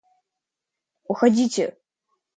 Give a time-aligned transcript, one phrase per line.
[1.11, 1.65] –Уходите!..